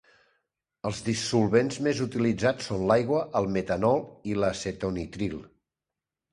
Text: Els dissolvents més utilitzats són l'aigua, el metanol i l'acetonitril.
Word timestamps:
Els 0.89 1.01
dissolvents 1.09 1.77
més 1.89 2.01
utilitzats 2.07 2.71
són 2.71 2.87
l'aigua, 2.93 3.21
el 3.43 3.53
metanol 3.61 4.05
i 4.33 4.37
l'acetonitril. 4.43 5.41